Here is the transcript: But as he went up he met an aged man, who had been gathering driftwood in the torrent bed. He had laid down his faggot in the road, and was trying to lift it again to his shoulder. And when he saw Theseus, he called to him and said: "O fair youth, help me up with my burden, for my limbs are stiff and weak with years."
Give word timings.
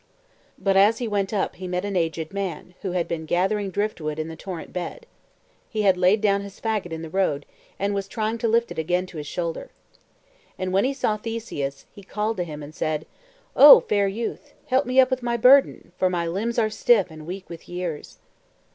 But 0.57 0.75
as 0.75 0.97
he 0.97 1.07
went 1.07 1.31
up 1.31 1.57
he 1.57 1.67
met 1.67 1.85
an 1.85 1.95
aged 1.95 2.33
man, 2.33 2.73
who 2.81 2.93
had 2.93 3.07
been 3.07 3.27
gathering 3.27 3.69
driftwood 3.69 4.17
in 4.17 4.29
the 4.29 4.35
torrent 4.35 4.73
bed. 4.73 5.05
He 5.69 5.83
had 5.83 5.95
laid 5.95 6.21
down 6.21 6.41
his 6.41 6.59
faggot 6.59 6.91
in 6.91 7.03
the 7.03 7.09
road, 7.11 7.45
and 7.77 7.93
was 7.93 8.07
trying 8.07 8.39
to 8.39 8.47
lift 8.47 8.71
it 8.71 8.79
again 8.79 9.05
to 9.05 9.17
his 9.19 9.27
shoulder. 9.27 9.69
And 10.57 10.73
when 10.73 10.85
he 10.85 10.93
saw 10.95 11.17
Theseus, 11.17 11.85
he 11.91 12.01
called 12.01 12.37
to 12.37 12.43
him 12.43 12.63
and 12.63 12.73
said: 12.73 13.05
"O 13.55 13.81
fair 13.81 14.07
youth, 14.07 14.53
help 14.65 14.87
me 14.87 14.99
up 14.99 15.11
with 15.11 15.21
my 15.21 15.37
burden, 15.37 15.91
for 15.99 16.09
my 16.09 16.25
limbs 16.25 16.57
are 16.57 16.71
stiff 16.71 17.11
and 17.11 17.27
weak 17.27 17.47
with 17.47 17.69
years." 17.69 18.17